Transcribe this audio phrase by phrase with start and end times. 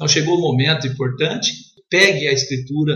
[0.00, 1.52] Então chegou o momento importante,
[1.90, 2.94] pegue a escritura,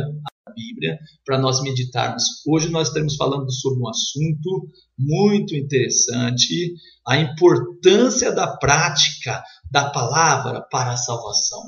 [0.49, 2.25] a Bíblia, para nós meditarmos.
[2.49, 6.73] Hoje nós estaremos falando sobre um assunto muito interessante,
[7.07, 11.61] a importância da prática da palavra para a salvação.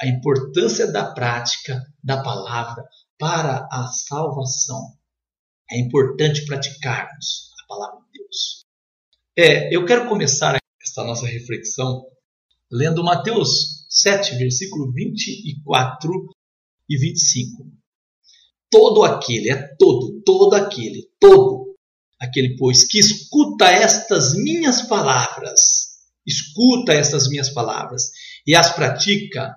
[0.00, 2.84] A importância da prática da palavra
[3.18, 4.96] para a salvação.
[5.68, 8.64] É importante praticarmos a palavra de Deus.
[9.36, 12.06] É, eu quero começar esta nossa reflexão
[12.70, 16.12] lendo Mateus 7, versículo 24
[16.88, 17.66] e 25.
[18.70, 21.74] Todo aquele, é todo, todo aquele, todo
[22.20, 28.10] aquele, pois, que escuta estas minhas palavras, escuta estas minhas palavras
[28.46, 29.54] e as pratica,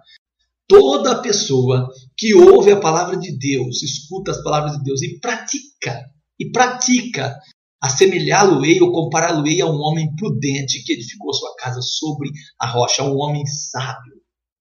[0.68, 6.10] toda pessoa que ouve a palavra de Deus, escuta as palavras de Deus e pratica,
[6.40, 7.38] e pratica,
[7.84, 13.06] assemelhá-lo-ei ou compará-lo-ei a um homem prudente que edificou sua casa sobre a rocha, a
[13.06, 14.14] um homem sábio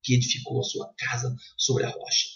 [0.02, 2.26] que edificou a sua casa sobre a rocha.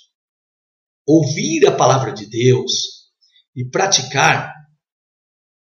[1.05, 3.11] Ouvir a palavra de Deus
[3.57, 4.55] e praticar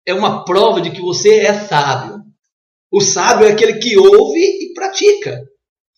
[0.08, 2.24] é uma prova de que você é sábio.
[2.92, 5.40] O sábio é aquele que ouve e pratica.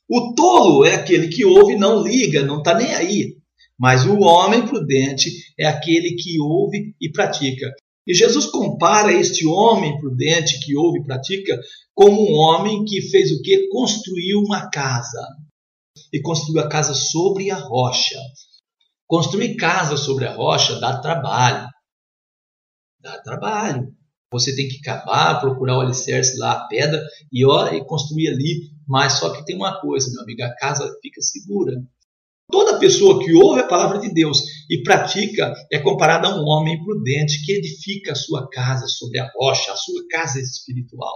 [0.09, 3.37] O tolo é aquele que ouve, não liga, não está nem aí.
[3.79, 7.73] Mas o homem prudente é aquele que ouve e pratica.
[8.05, 11.59] E Jesus compara este homem prudente que ouve e pratica
[11.95, 13.69] como um homem que fez o que?
[13.69, 15.25] Construiu uma casa.
[16.11, 18.19] E construiu a casa sobre a rocha.
[19.07, 21.69] Construir casa sobre a rocha dá trabalho.
[22.99, 23.95] Dá trabalho.
[24.31, 28.71] Você tem que cavar, procurar o alicerce lá, a pedra, e, ó, e construir ali.
[28.87, 31.73] Mas só que tem uma coisa, meu amigo, a casa fica segura.
[32.51, 36.83] Toda pessoa que ouve a palavra de Deus e pratica é comparada a um homem
[36.83, 41.15] prudente que edifica a sua casa sobre a rocha, a sua casa espiritual.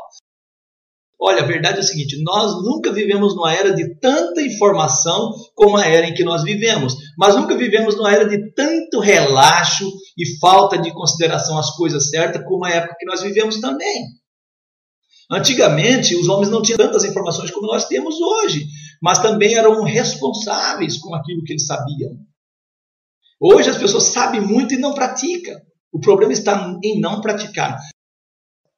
[1.20, 5.78] Olha, a verdade é o seguinte: nós nunca vivemos numa era de tanta informação como
[5.78, 10.40] a era em que nós vivemos, mas nunca vivemos numa era de tanto relaxo e
[10.40, 14.06] falta de consideração às coisas certas como a época que nós vivemos também.
[15.30, 18.66] Antigamente, os homens não tinham tantas informações como nós temos hoje
[19.02, 22.18] mas também eram responsáveis com aquilo que eles sabiam.
[23.40, 25.60] Hoje as pessoas sabem muito e não praticam.
[25.92, 27.78] O problema está em não praticar.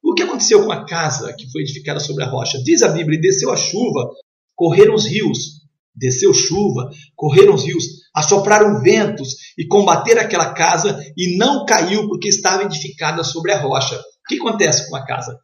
[0.03, 2.61] O que aconteceu com a casa que foi edificada sobre a rocha?
[2.63, 4.09] Diz a Bíblia: desceu a chuva,
[4.55, 5.59] correram os rios.
[5.95, 7.83] Desceu chuva, correram os rios,
[8.15, 13.97] assopraram ventos e combateram aquela casa e não caiu porque estava edificada sobre a rocha.
[13.97, 15.37] O que acontece com a casa?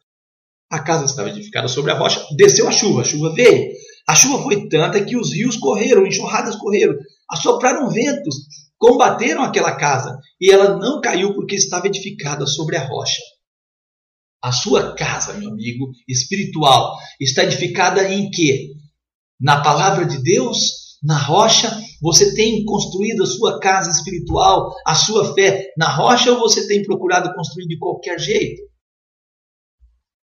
[0.70, 3.70] A casa estava edificada sobre a rocha, desceu a chuva, a chuva veio,
[4.06, 6.94] a chuva foi tanta que os rios correram, enxurradas correram,
[7.28, 8.36] assopraram ventos,
[8.78, 13.20] combateram aquela casa e ela não caiu porque estava edificada sobre a rocha.
[14.42, 18.74] A sua casa, meu amigo, espiritual, está edificada em quê?
[19.40, 20.98] Na palavra de Deus?
[21.02, 21.76] Na rocha?
[22.00, 26.82] Você tem construído a sua casa espiritual, a sua fé na rocha ou você tem
[26.82, 28.62] procurado construir de qualquer jeito?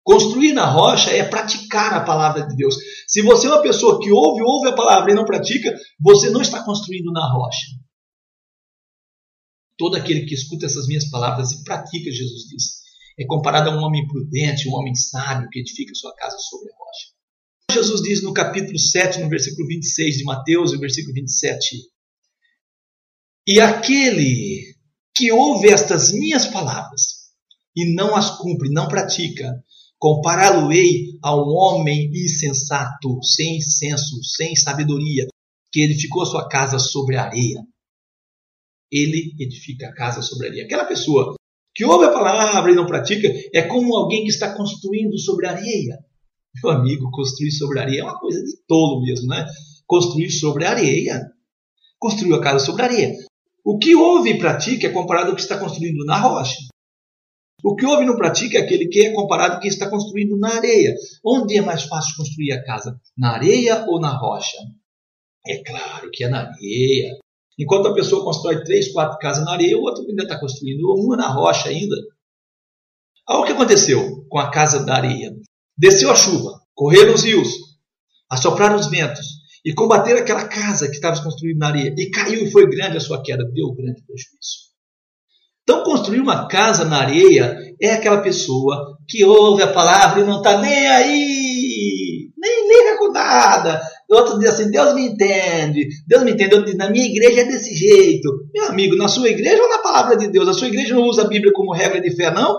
[0.08, 2.74] Construir na rocha é praticar a palavra de Deus.
[3.06, 6.40] Se você é uma pessoa que ouve, ouve a palavra e não pratica, você não
[6.40, 7.66] está construindo na rocha.
[9.76, 12.78] Todo aquele que escuta essas minhas palavras e pratica, Jesus diz,
[13.20, 16.76] é comparado a um homem prudente, um homem sábio que edifica sua casa sobre a
[16.78, 17.08] rocha.
[17.70, 21.82] Jesus diz no capítulo 7, no versículo 26 de Mateus, no versículo 27,
[23.46, 24.74] E aquele
[25.14, 27.28] que ouve estas minhas palavras
[27.76, 29.52] e não as cumpre, não pratica,
[29.98, 35.26] Compará-lo-ei a um homem insensato, sem senso, sem sabedoria,
[35.72, 37.62] que edificou sua casa sobre a areia.
[38.90, 40.64] Ele edifica a casa sobre a areia.
[40.64, 41.34] Aquela pessoa
[41.74, 45.50] que ouve a palavra e não pratica é como alguém que está construindo sobre a
[45.50, 45.98] areia.
[46.62, 49.46] Meu amigo, construir sobre a areia é uma coisa de tolo mesmo, né?
[49.86, 51.22] Construir sobre a areia.
[51.98, 53.14] Construiu a casa sobre a areia.
[53.64, 56.56] O que ouve e pratica é comparado ao que está construindo na rocha.
[57.62, 60.38] O que ouve e não pratica é aquele que é comparado com quem está construindo
[60.38, 60.94] na areia.
[61.24, 63.00] Onde é mais fácil construir a casa?
[63.16, 64.58] Na areia ou na rocha?
[65.44, 67.18] É claro que é na areia.
[67.58, 71.16] Enquanto a pessoa constrói três, quatro casas na areia, o outro ainda está construindo uma
[71.16, 71.96] na rocha ainda.
[73.28, 75.34] Olha o que aconteceu com a casa da areia.
[75.76, 77.48] Desceu a chuva, correram os rios,
[78.30, 79.26] assopraram os ventos
[79.64, 81.92] e combateram aquela casa que estava construída na areia.
[81.96, 84.67] E caiu e foi grande a sua queda, deu grande prejuízo.
[85.68, 90.38] Então, construir uma casa na areia é aquela pessoa que ouve a palavra e não
[90.38, 93.78] está nem aí, nem liga com nada.
[94.10, 96.54] Outro diz assim: Deus me entende, Deus me entende.
[96.54, 98.30] Outro diz: na minha igreja é desse jeito.
[98.54, 100.48] Meu amigo, na sua igreja ou na palavra de Deus?
[100.48, 102.58] A sua igreja não usa a Bíblia como regra de fé, não?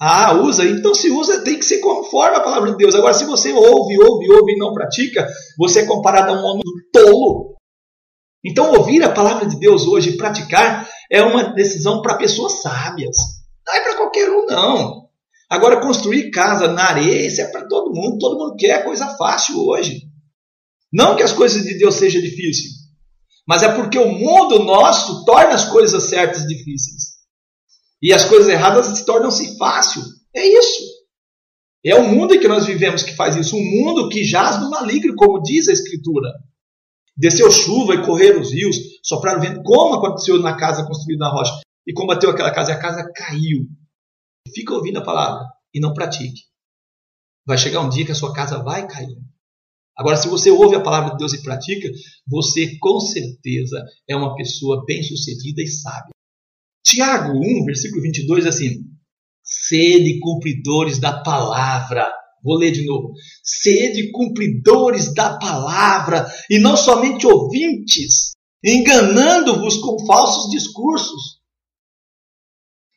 [0.00, 0.64] Ah, usa?
[0.64, 2.94] Então se usa, tem que ser conforme a palavra de Deus.
[2.94, 5.28] Agora, se você ouve, ouve, ouve e não pratica,
[5.58, 6.62] você é comparado a um homem
[6.94, 7.57] tolo.
[8.48, 13.16] Então, ouvir a palavra de Deus hoje e praticar é uma decisão para pessoas sábias.
[13.66, 15.08] Não é para qualquer um, não.
[15.50, 18.18] Agora, construir casa na areia, isso é para todo mundo.
[18.18, 20.02] Todo mundo quer coisa fácil hoje.
[20.90, 22.72] Não que as coisas de Deus sejam difíceis,
[23.46, 27.18] mas é porque o mundo nosso torna as coisas certas difíceis.
[28.00, 30.02] E as coisas erradas se tornam-se fácil.
[30.34, 30.82] É isso.
[31.84, 33.56] É o mundo em que nós vivemos que faz isso.
[33.56, 36.30] Um mundo que jaz no maligno, como diz a Escritura.
[37.18, 41.60] Desceu chuva e correram os rios, sopraram vento, como aconteceu na casa construída na rocha.
[41.84, 43.66] E combateu aquela casa e a casa caiu.
[44.54, 46.42] Fica ouvindo a palavra e não pratique.
[47.44, 49.16] Vai chegar um dia que a sua casa vai cair.
[49.96, 51.88] Agora, se você ouve a palavra de Deus e pratica,
[52.24, 56.12] você com certeza é uma pessoa bem-sucedida e sábia.
[56.84, 58.84] Tiago 1, versículo 22, assim:
[59.42, 62.08] Sede cumpridores da palavra.
[62.42, 63.12] Vou ler de novo.
[63.42, 68.32] Sede cumpridores da palavra e não somente ouvintes,
[68.64, 71.38] enganando-vos com falsos discursos.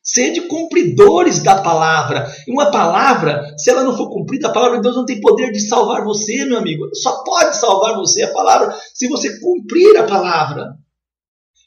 [0.04, 2.28] Sede cumpridores da palavra.
[2.48, 5.52] E uma palavra, se ela não for cumprida, a palavra de Deus não tem poder
[5.52, 6.90] de salvar você, meu amigo.
[6.96, 10.76] Só pode salvar você a palavra se você cumprir a palavra.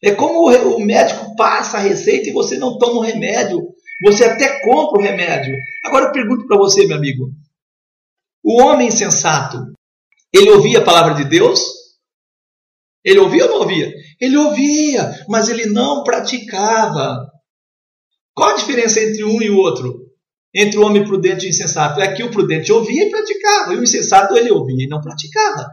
[0.03, 3.63] É como o médico passa a receita e você não toma o remédio.
[4.05, 5.55] Você até compra o remédio.
[5.87, 7.31] Agora eu pergunto para você, meu amigo.
[8.45, 9.73] O homem sensato,
[10.31, 11.61] ele ouvia a palavra de Deus?
[13.03, 13.91] Ele ouvia ou não ouvia?
[14.21, 17.31] Ele ouvia, mas ele não praticava.
[18.35, 20.11] Qual a diferença entre um e o outro?
[20.55, 22.01] Entre o homem prudente e o insensato?
[22.01, 25.73] É que o prudente ouvia e praticava, e o insensato ele ouvia e não praticava.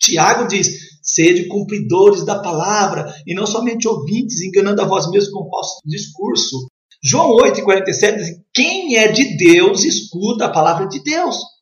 [0.00, 5.50] Tiago diz: Sede cumpridores da palavra e não somente ouvintes, enganando a vós mesmos com
[5.50, 6.68] falso discurso.
[7.02, 11.53] João 8,47 diz: Quem é de Deus, escuta a palavra de Deus.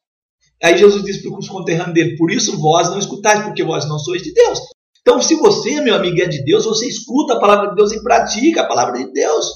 [0.62, 3.99] Aí Jesus diz para os conterrâneos dele: Por isso vós não escutais, porque vós não
[3.99, 4.61] sois de Deus.
[5.00, 8.03] Então, se você, meu amigo, é de Deus, você escuta a palavra de Deus e
[8.03, 9.47] pratica a palavra de Deus.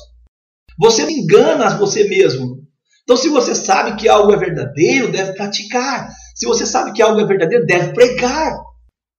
[0.78, 2.64] Você engana você mesmo.
[3.04, 6.08] Então, se você sabe que algo é verdadeiro, deve praticar.
[6.34, 8.56] Se você sabe que algo é verdadeiro, deve pregar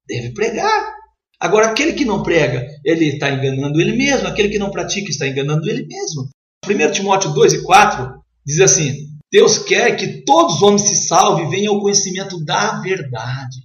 [0.08, 0.96] deve pregar.
[1.40, 4.28] Agora, aquele que não prega, ele está enganando ele mesmo.
[4.28, 6.30] Aquele que não pratica está enganando ele mesmo.
[6.66, 8.12] 1 Timóteo 2 e 4
[8.46, 12.80] diz assim: Deus quer que todos os homens se salvem e venham ao conhecimento da
[12.80, 13.62] verdade.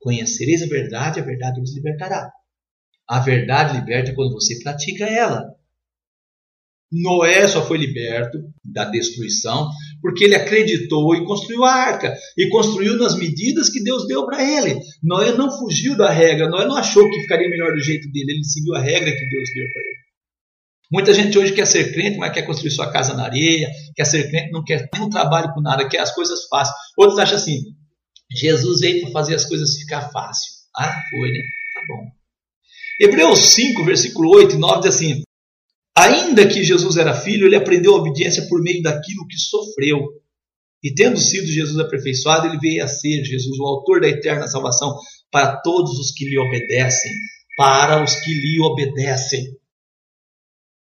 [0.00, 2.30] Conhecereis a verdade, a verdade vos libertará.
[3.08, 5.56] A verdade liberta quando você pratica ela.
[6.92, 9.68] Noé só foi liberto da destruição
[10.00, 14.42] porque ele acreditou e construiu a arca e construiu nas medidas que Deus deu para
[14.42, 14.78] ele.
[15.02, 18.44] Noé não fugiu da regra, Noé não achou que ficaria melhor do jeito dele, ele
[18.44, 20.05] seguiu a regra que Deus deu para ele.
[20.90, 24.30] Muita gente hoje quer ser crente, mas quer construir sua casa na areia, quer ser
[24.30, 26.76] crente, não quer não trabalho com nada, quer as coisas fáceis.
[26.96, 27.60] Outros acham assim:
[28.30, 30.52] Jesus veio para fazer as coisas ficar fácil.
[30.76, 31.40] Ah, foi, né?
[31.74, 32.16] Tá bom.
[33.00, 35.22] Hebreus 5, versículo 8 e 9 diz assim:
[35.96, 40.06] Ainda que Jesus era filho, ele aprendeu a obediência por meio daquilo que sofreu.
[40.82, 44.94] E tendo sido Jesus aperfeiçoado, ele veio a ser Jesus, o autor da eterna salvação,
[45.32, 47.10] para todos os que lhe obedecem.
[47.56, 49.56] Para os que lhe obedecem.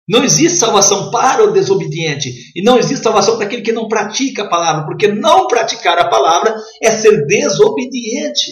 [0.10, 2.34] Não existe salvação para o desobediente.
[2.56, 4.86] E não existe salvação para aquele que não pratica a palavra.
[4.86, 8.52] Porque não praticar a palavra é ser desobediente.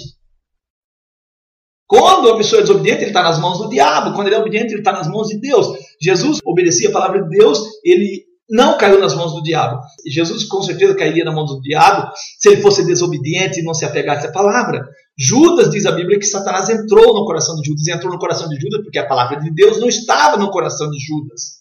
[1.88, 4.14] Quando a pessoa é desobediente, ele está nas mãos do diabo.
[4.14, 5.68] Quando ele é obediente, ele está nas mãos de Deus.
[6.00, 9.80] Jesus obedecia a palavra de Deus, ele não caiu nas mãos do diabo.
[10.06, 13.84] Jesus com certeza cairia nas mãos do diabo se ele fosse desobediente e não se
[13.84, 14.88] apegasse à palavra.
[15.18, 18.60] Judas diz a Bíblia que Satanás entrou no coração de Judas, entrou no coração de
[18.60, 21.58] Judas porque a palavra de Deus não estava no coração de Judas.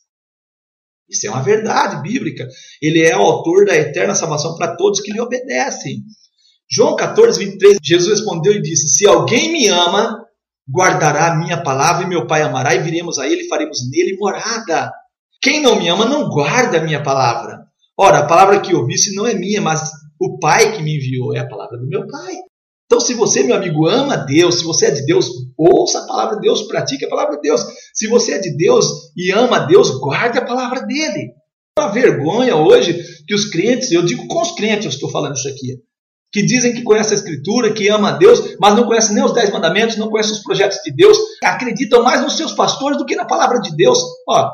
[1.09, 2.49] Isso é uma verdade bíblica.
[2.83, 6.03] Ele é o autor da eterna salvação para todos que lhe obedecem.
[6.69, 10.27] João 14, 23, Jesus respondeu e disse: Se alguém me ama,
[10.69, 14.17] guardará a minha palavra, e meu Pai amará, e viremos a ele e faremos nele
[14.19, 14.93] morada.
[15.41, 17.65] Quem não me ama não guarda a minha palavra.
[17.97, 21.35] Ora, a palavra que eu disse não é minha, mas o Pai que me enviou
[21.35, 22.35] é a palavra do meu Pai.
[22.87, 25.29] Então, se você, meu amigo, ama Deus, se você é de Deus,
[25.59, 27.61] ouça a palavra de Deus, pratique a palavra de Deus.
[27.93, 31.33] Se você é de Deus e ama Deus, guarde a palavra dele.
[31.79, 35.49] Uma vergonha hoje que os crentes, eu digo com os crentes, eu estou falando isso
[35.49, 35.79] aqui,
[36.33, 39.33] que dizem que conhece a Escritura, que ama a Deus, mas não conhecem nem os
[39.33, 43.17] Dez Mandamentos, não conhecem os projetos de Deus, acreditam mais nos seus pastores do que
[43.17, 43.99] na palavra de Deus.
[44.29, 44.51] Ó,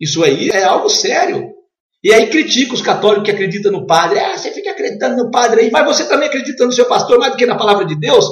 [0.00, 1.56] isso aí é algo sério.
[2.02, 4.20] E aí critica os católicos que acreditam no padre.
[4.20, 4.65] Ah, você fica
[4.96, 7.56] acreditando no padre aí, mas você também acredita no seu pastor mais do que na
[7.56, 8.24] palavra de Deus?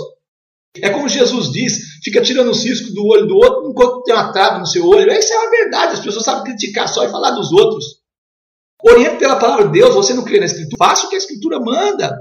[0.76, 4.33] É como Jesus diz, fica tirando o cisco do olho do outro enquanto tem uma
[4.33, 5.12] trava no seu olho.
[5.12, 8.02] Isso é uma verdade, as pessoas sabem criticar só e falar dos outros.
[8.83, 11.61] Oriente pela palavra de Deus, você não crê na Escritura, faça o que a Escritura
[11.61, 12.12] manda.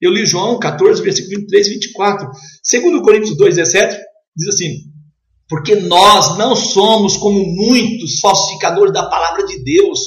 [0.00, 2.30] Eu li João 14, versículo 23 e 24.
[2.62, 4.00] Segundo Coríntios 2, 17,
[4.36, 4.76] diz assim,
[5.48, 10.00] porque nós não somos como muitos falsificadores da palavra de Deus.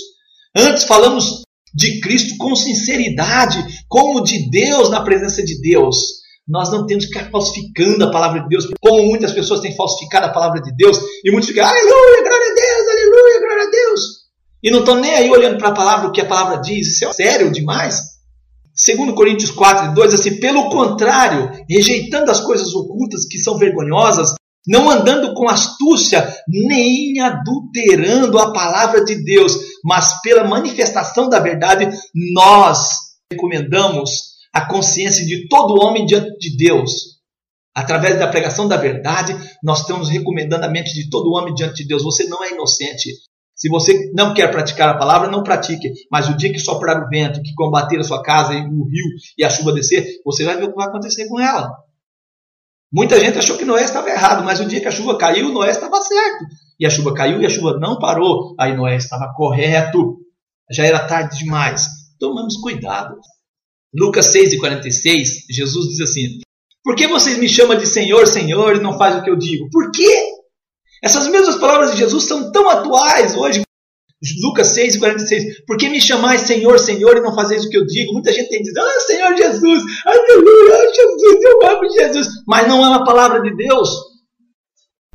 [0.55, 1.44] Antes falamos
[1.75, 6.23] de Cristo com sinceridade, como de Deus na presença de Deus.
[6.47, 10.27] Nós não temos que ficar falsificando a palavra de Deus, como muitas pessoas têm falsificado
[10.27, 14.01] a palavra de Deus, e muitos ficam, aleluia, glória a Deus, aleluia, glória a Deus.
[14.63, 16.87] E não estão nem aí olhando para a palavra, o que a palavra diz.
[16.87, 17.99] Isso é sério demais.
[18.73, 24.33] Segundo Coríntios 4, 2, assim, pelo contrário, rejeitando as coisas ocultas que são vergonhosas,
[24.67, 31.89] não andando com astúcia, nem adulterando a palavra de Deus, mas pela manifestação da verdade,
[32.33, 32.89] nós
[33.31, 37.15] recomendamos a consciência de todo homem diante de Deus.
[37.75, 41.87] Através da pregação da verdade, nós estamos recomendando a mente de todo homem diante de
[41.89, 42.03] Deus.
[42.03, 43.09] Você não é inocente.
[43.53, 45.91] Se você não quer praticar a palavra, não pratique.
[46.09, 49.05] Mas o dia que soprar o vento, que combater a sua casa, e o rio
[49.37, 51.69] e a chuva descer, você vai ver o que vai acontecer com ela.
[52.91, 55.69] Muita gente achou que Noé estava errado, mas o dia que a chuva caiu, Noé
[55.69, 56.45] estava certo.
[56.79, 58.55] E a chuva caiu e a chuva não parou.
[58.59, 60.17] Aí Noé estava correto.
[60.71, 61.87] Já era tarde demais.
[62.19, 63.15] Tomamos cuidado.
[63.97, 66.39] Lucas 6,46, Jesus diz assim:
[66.83, 69.69] Por que vocês me chamam de Senhor, Senhor e não fazem o que eu digo?
[69.69, 70.31] Por quê?
[71.01, 73.64] Essas mesmas palavras de Jesus são tão atuais hoje.
[74.41, 75.65] Lucas 6, 46.
[75.65, 78.13] Por que me chamais Senhor, Senhor e não fazeis o que eu digo?
[78.13, 82.27] Muita gente tem dizer, ah, Senhor Jesus, aleluia, Jesus, eu amo Jesus.
[82.47, 83.89] Mas não é uma palavra de Deus.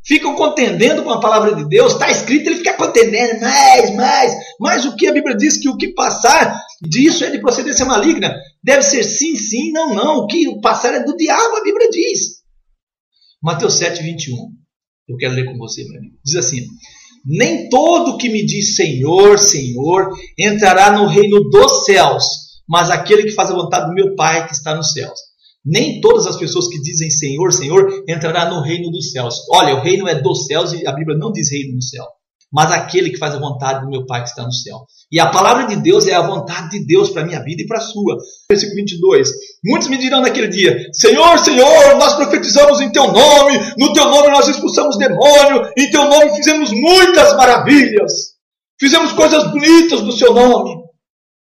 [0.05, 1.93] Ficam contendendo com a palavra de Deus.
[1.93, 4.33] Está escrito, ele fica contendendo mais, mais.
[4.59, 8.35] Mas o que a Bíblia diz que o que passar disso é de procedência maligna.
[8.63, 10.19] Deve ser sim, sim, não, não.
[10.19, 12.41] O que passar é do diabo, a Bíblia diz.
[13.43, 14.37] Mateus 7, 21.
[15.09, 16.17] Eu quero ler com você, meu amigo.
[16.25, 16.67] Diz assim:
[17.25, 22.25] nem todo que me diz Senhor, Senhor entrará no reino dos céus,
[22.69, 25.19] mas aquele que faz a vontade do meu Pai que está nos céus.
[25.65, 29.37] Nem todas as pessoas que dizem Senhor, Senhor entrará no reino dos céus.
[29.51, 32.05] Olha, o reino é dos céus e a Bíblia não diz reino no céu
[32.53, 34.85] mas aquele que faz a vontade do meu Pai que está no céu.
[35.11, 37.67] E a palavra de Deus é a vontade de Deus para a minha vida e
[37.67, 38.17] para a sua.
[38.51, 39.29] Versículo 22.
[39.65, 44.29] Muitos me dirão naquele dia: Senhor, Senhor, nós profetizamos em teu nome, no teu nome
[44.31, 48.13] nós expulsamos demônio, em teu nome fizemos muitas maravilhas,
[48.79, 50.81] fizemos coisas bonitas no seu nome.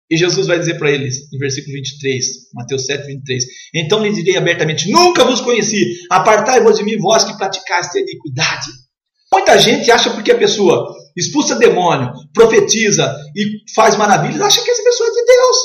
[0.09, 4.37] E Jesus vai dizer para eles, em versículo 23, Mateus 7, 23: Então lhe direi
[4.37, 8.86] abertamente: Nunca vos conheci, apartai-vos de mim, vós que praticaste a iniquidade.
[9.33, 14.83] Muita gente acha porque a pessoa expulsa demônio, profetiza e faz maravilhas, acha que essa
[14.83, 15.56] pessoa é de Deus.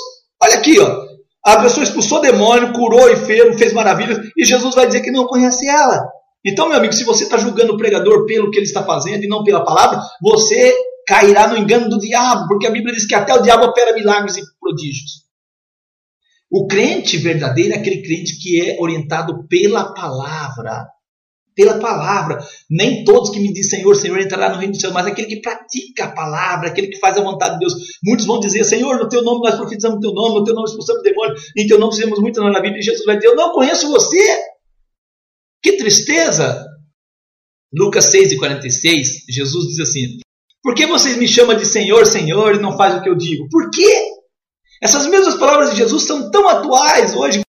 [0.43, 1.11] Olha aqui, ó.
[1.43, 5.67] A pessoa expulsou demônio, curou enfermo, fez maravilhas, e Jesus vai dizer que não conhece
[5.67, 6.07] ela.
[6.45, 9.27] Então, meu amigo, se você está julgando o pregador pelo que ele está fazendo e
[9.27, 10.73] não pela palavra, você
[11.07, 14.37] cairá no engano do diabo, porque a Bíblia diz que até o diabo opera milagres
[14.37, 15.21] e prodígios.
[16.51, 20.85] O crente verdadeiro é aquele crente que é orientado pela palavra
[21.55, 22.38] pela palavra.
[22.70, 25.41] Nem todos que me dizem Senhor, Senhor entrará no reino do céu, mas aquele que
[25.41, 27.74] pratica a palavra, aquele que faz a vontade de Deus.
[28.03, 30.67] Muitos vão dizer, Senhor, no teu nome nós profetizamos no teu nome, no teu nome
[30.67, 32.77] expulsamos demônios, em teu nome fizemos muito na vida.
[32.77, 34.17] E Jesus vai dizer, eu não conheço você.
[35.62, 36.65] Que tristeza!
[37.74, 40.20] Lucas 6,46, Jesus diz assim,
[40.62, 43.48] por que vocês me chamam de Senhor, Senhor e não fazem o que eu digo?
[43.50, 44.03] Por quê?
[44.81, 47.41] Essas mesmas palavras de Jesus são tão atuais hoje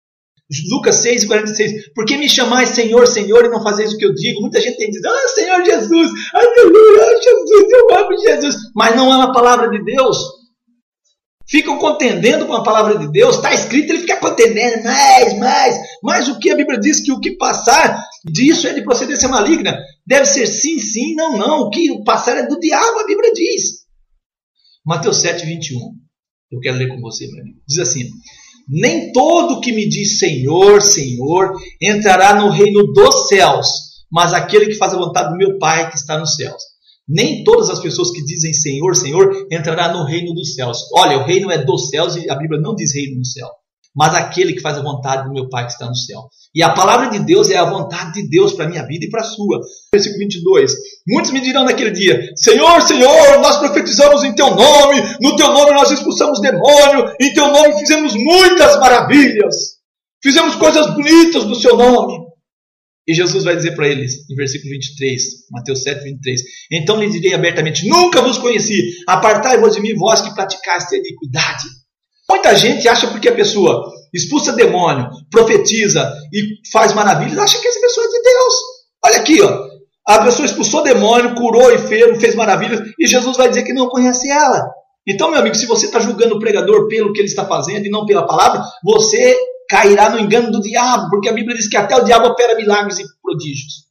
[0.68, 1.92] Lucas 6, 46.
[1.94, 4.40] Por que me chamais Senhor, Senhor e não fazeis o que eu digo?
[4.40, 8.56] Muita gente tem dizer, ah, Senhor Jesus, aleluia, Jesus, eu amo Jesus.
[8.74, 10.18] Mas não é uma palavra de Deus.
[11.48, 15.76] Ficam contendendo com a palavra de Deus, está escrito, ele fica contendendo mais, mais.
[16.02, 19.76] Mas o que a Bíblia diz que o que passar disso é de procedência maligna.
[20.06, 21.62] Deve ser sim, sim, não, não.
[21.62, 23.80] O que passar é do diabo, a Bíblia diz.
[24.86, 25.78] Mateus 7, 21.
[26.52, 27.58] Eu quero ler com você, meu amigo.
[27.66, 28.08] Diz assim:
[28.70, 33.68] nem todo que me diz Senhor, Senhor entrará no reino dos céus,
[34.10, 36.62] mas aquele que faz a vontade do meu Pai que está nos céus.
[37.08, 40.78] Nem todas as pessoas que dizem Senhor, Senhor entrará no reino dos céus.
[40.94, 43.48] Olha, o reino é dos céus e a Bíblia não diz reino no céu
[43.94, 46.28] mas aquele que faz a vontade do meu Pai que está no céu.
[46.54, 49.10] E a palavra de Deus é a vontade de Deus para a minha vida e
[49.10, 49.60] para a sua.
[49.92, 50.72] Versículo 22.
[51.08, 55.72] Muitos me dirão naquele dia: Senhor, Senhor, nós profetizamos em teu nome, no teu nome
[55.72, 59.56] nós expulsamos demônio, em teu nome fizemos muitas maravilhas,
[60.22, 62.30] fizemos coisas bonitas no seu nome.
[63.08, 66.40] E Jesus vai dizer para eles, em versículo 23, Mateus 7, 23:
[66.72, 71.79] Então lhe direi abertamente: Nunca vos conheci, apartai-vos de mim, vós que praticaste a iniquidade.
[72.30, 77.80] Muita gente acha porque a pessoa expulsa demônio, profetiza e faz maravilhas, acha que essa
[77.80, 78.54] pessoa é de Deus.
[79.04, 79.70] Olha aqui, ó.
[80.06, 84.30] A pessoa expulsou demônio, curou enfermo, fez maravilhas, e Jesus vai dizer que não conhece
[84.30, 84.64] ela.
[85.04, 87.90] Então, meu amigo, se você está julgando o pregador pelo que ele está fazendo e
[87.90, 89.36] não pela palavra, você
[89.68, 93.00] cairá no engano do diabo, porque a Bíblia diz que até o diabo opera milagres
[93.00, 93.86] e prodígios.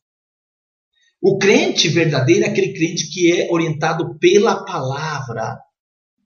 [1.22, 5.58] O crente verdadeiro é aquele crente que é orientado pela palavra.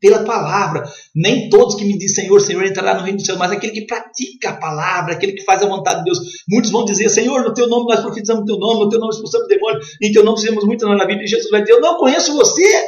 [0.04, 0.84] Pela palavra.
[1.16, 3.86] Nem todos que me dizem Senhor, Senhor entrará no reino do céu, mas aquele que
[3.86, 6.20] pratica a palavra, aquele que faz a vontade de Deus.
[6.50, 9.14] Muitos vão dizer, Senhor, no teu nome nós profetizamos no teu nome, no teu nome
[9.14, 11.98] expulsamos demônio, em teu nome fizemos muito na vida, e Jesus vai dizer, eu não
[11.98, 12.86] conheço você.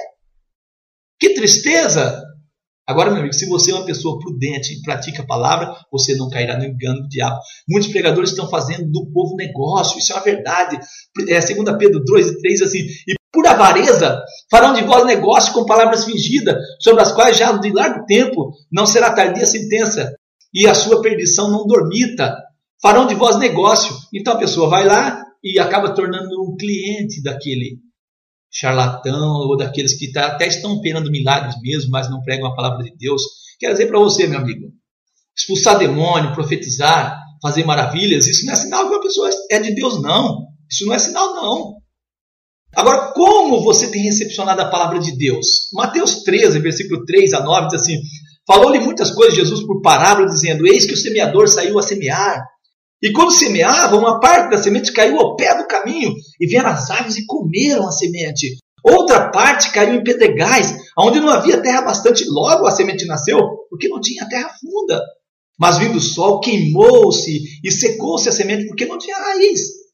[1.17, 2.21] Que tristeza!
[2.85, 6.29] Agora, meu amigo, se você é uma pessoa prudente e pratica a palavra, você não
[6.29, 7.39] cairá no engano do diabo.
[7.67, 10.77] Muitos pregadores estão fazendo do povo negócio, isso é uma verdade.
[11.29, 15.65] É, 2 Pedro 2 e 3, assim, e por avareza farão de vós negócio com
[15.65, 20.15] palavras fingidas, sobre as quais já de largo tempo não será tardia a sentença,
[20.53, 22.33] e a sua perdição não dormita.
[22.81, 23.93] Farão de vós negócio.
[24.13, 27.79] Então a pessoa vai lá e acaba tornando um cliente daquele
[28.49, 32.83] charlatão ou daqueles que tá, até estão operando milagres mesmo, mas não pregam a palavra
[32.83, 33.21] de Deus.
[33.59, 34.71] Quero dizer para você, meu amigo,
[35.37, 40.01] expulsar demônio, profetizar, fazer maravilhas, isso não é sinal que uma pessoa é de Deus,
[40.01, 40.47] não.
[40.71, 41.75] Isso não é sinal, não.
[42.75, 45.69] Agora, como você tem recepcionado a palavra de Deus?
[45.73, 48.01] Mateus 13, versículo 3 a 9, diz assim:
[48.45, 52.43] Falou-lhe muitas coisas Jesus por parábola, dizendo: Eis que o semeador saiu a semear.
[53.01, 56.89] E quando semeava, uma parte da semente caiu ao pé do caminho, e vieram as
[56.89, 58.57] aves e comeram a semente.
[58.83, 63.39] Outra parte caiu em pedregais, onde não havia terra bastante, logo a semente nasceu,
[63.69, 65.01] porque não tinha terra funda.
[65.57, 69.84] Mas vindo o sol, queimou-se e secou-se a semente, porque não tinha raiz.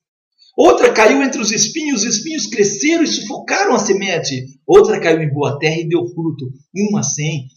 [0.57, 4.59] Outra caiu entre os espinhos, os espinhos cresceram e sufocaram a semente.
[4.67, 7.47] Outra caiu em boa terra e deu fruto, uma a cem,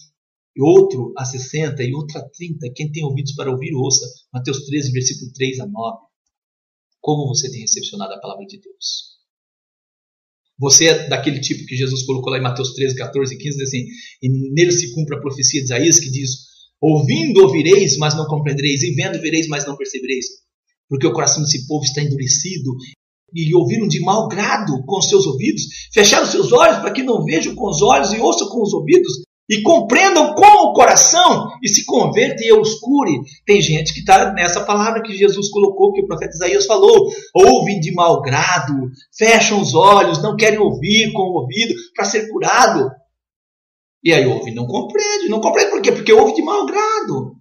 [0.57, 2.73] e outro a 60 e outra a 30.
[2.75, 4.07] Quem tem ouvidos para ouvir, ouça.
[4.33, 5.99] Mateus 13, versículo 3 a 9.
[7.01, 9.15] Como você tem recepcionado a palavra de Deus?
[10.59, 13.69] Você é daquele tipo que Jesus colocou lá em Mateus 13, 14 e 15, diz
[13.69, 13.85] assim:
[14.23, 16.31] E nele se cumpre a profecia de Isaías que diz:
[16.81, 20.44] Ouvindo ouvireis, mas não compreendereis, e vendo vereis, mas não percebereis.
[20.88, 22.76] Porque o coração desse povo está endurecido,
[23.35, 27.25] e ouviram de mau grado com os seus ouvidos, fecharam seus olhos para que não
[27.25, 31.69] vejam com os olhos e ouçam com os ouvidos, e compreendam com o coração e
[31.69, 33.21] se convertem e obscure.
[33.45, 37.78] Tem gente que está nessa palavra que Jesus colocou, que o profeta Isaías falou: ouvem
[37.80, 42.91] de mau grado, fecham os olhos, não querem ouvir com o ouvido para ser curado.
[44.02, 45.28] E aí ouve, não compreende.
[45.28, 45.93] Não compreende por quê?
[45.93, 47.37] Porque ouve de mau grado.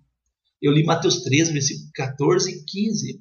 [0.61, 3.19] Eu li Mateus 13, versículo 14 e 15.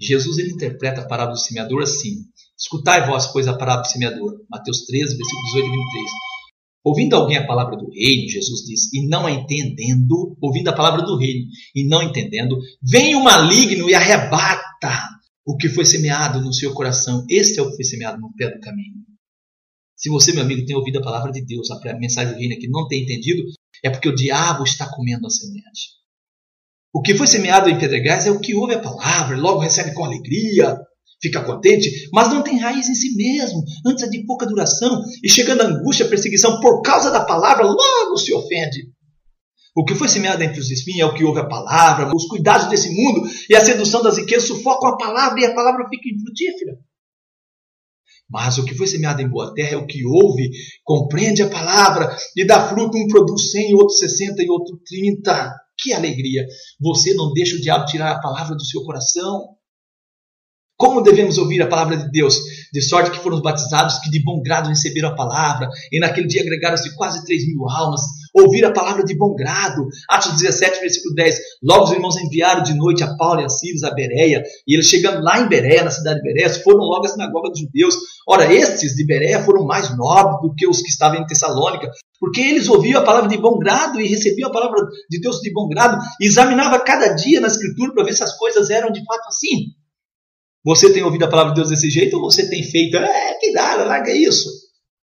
[0.00, 2.24] Jesus ele interpreta a parábola do semeador assim:
[2.58, 4.34] Escutai vós, pois, a parábola do semeador.
[4.48, 6.10] Mateus 13, versículo 18 e 23.
[6.82, 11.16] Ouvindo alguém a palavra do reino, Jesus diz, e não entendendo, ouvindo a palavra do
[11.16, 15.10] reino e não entendendo, vem o maligno e arrebata
[15.44, 17.24] o que foi semeado no seu coração.
[17.28, 18.94] Este é o que foi semeado no pé do caminho.
[19.94, 22.66] Se você, meu amigo, tem ouvido a palavra de Deus, a mensagem do reino aqui,
[22.68, 23.42] não tem entendido,
[23.84, 25.99] é porque o diabo está comendo a semente.
[26.92, 30.04] O que foi semeado em pedregais é o que ouve a palavra, logo recebe com
[30.04, 30.76] alegria,
[31.22, 35.28] fica contente, mas não tem raiz em si mesmo, antes é de pouca duração, e
[35.28, 38.88] chegando a angústia, perseguição por causa da palavra, logo se ofende.
[39.76, 42.68] O que foi semeado entre os espinhos é o que ouve a palavra, os cuidados
[42.68, 46.76] desse mundo e a sedução das riquezas sufocam a palavra e a palavra fica infrutífera.
[48.28, 50.50] Mas o que foi semeado em boa terra é o que ouve,
[50.84, 55.54] compreende a palavra e dá fruto, um produz 100, outro 60 e outro 30.
[55.82, 56.46] Que alegria!
[56.80, 59.56] Você não deixa o diabo tirar a palavra do seu coração.
[60.76, 62.36] Como devemos ouvir a palavra de Deus?
[62.72, 66.26] De sorte que foram os batizados que de bom grado receberam a palavra, e naquele
[66.26, 68.00] dia agregaram-se quase 3 mil almas.
[68.34, 69.86] Ouvir a palavra de bom grado.
[70.08, 71.36] Atos 17, versículo 10.
[71.62, 74.86] Logo os irmãos enviaram de noite a Paulo e a Silas a Bereia, e eles
[74.86, 77.94] chegando lá em Bereia, na cidade de Bereia, foram logo à sinagoga dos judeus.
[78.28, 82.40] Ora, estes de Bereia foram mais nobres do que os que estavam em Tessalônica, porque
[82.40, 85.68] eles ouviam a palavra de bom grado e recebiam a palavra de Deus de bom
[85.68, 89.26] grado, e examinava cada dia na escritura para ver se as coisas eram de fato
[89.28, 89.74] assim.
[90.64, 93.50] Você tem ouvido a palavra de Deus desse jeito ou você tem feito, é, que
[93.52, 94.69] nada, larga isso?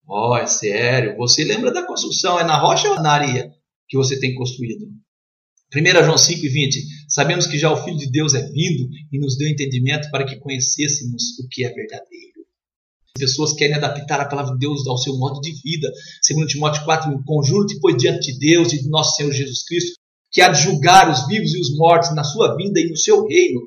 [0.10, 3.52] Ó, oh, é sério, você lembra da construção, é na rocha ou na areia
[3.88, 4.88] que você tem construído?
[5.76, 9.20] 1 João 5 e 20, sabemos que já o Filho de Deus é vindo e
[9.20, 12.40] nos deu entendimento para que conhecêssemos o que é verdadeiro.
[13.16, 15.92] As pessoas querem adaptar a palavra de Deus ao seu modo de vida.
[16.24, 19.94] Segundo Timóteo 4, conjuro-te, pois, diante de Deus e de nosso Senhor Jesus Cristo,
[20.32, 23.28] que há de julgar os vivos e os mortos na sua vinda e no seu
[23.28, 23.62] reino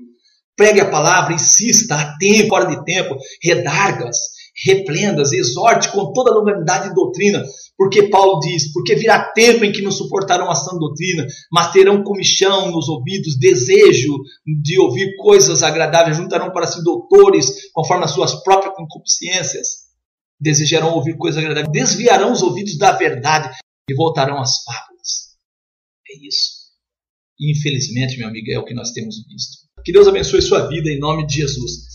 [0.57, 4.19] Pregue a palavra, insista, a tempo, fora de tempo, redargas,
[4.65, 7.43] reprendas, exorte com toda a longanimidade e doutrina,
[7.77, 12.03] porque Paulo diz, porque virá tempo em que não suportarão a sã doutrina, mas terão
[12.03, 14.19] comichão nos ouvidos, desejo
[14.63, 19.91] de ouvir coisas agradáveis, juntarão para si doutores, conforme as suas próprias concupiscências,
[20.41, 23.51] desejarão ouvir coisas agradáveis, desviarão os ouvidos da verdade,
[23.89, 25.37] e voltarão as fábulas.
[26.09, 26.63] É isso.
[27.41, 29.69] Infelizmente, meu amigo, é o que nós temos visto.
[29.85, 31.92] Que Deus abençoe sua vida em nome de Jesus.